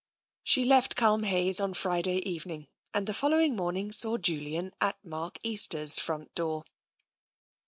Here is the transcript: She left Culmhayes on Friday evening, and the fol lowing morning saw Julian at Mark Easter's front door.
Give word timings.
She 0.43 0.65
left 0.65 0.95
Culmhayes 0.95 1.61
on 1.63 1.75
Friday 1.75 2.27
evening, 2.27 2.65
and 2.91 3.05
the 3.05 3.13
fol 3.13 3.29
lowing 3.29 3.55
morning 3.55 3.91
saw 3.91 4.17
Julian 4.17 4.73
at 4.81 4.97
Mark 5.05 5.37
Easter's 5.43 5.99
front 5.99 6.33
door. 6.33 6.63